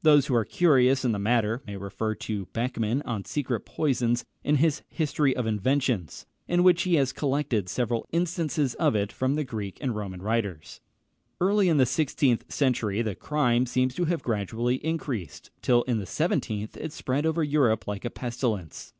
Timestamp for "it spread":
16.78-17.26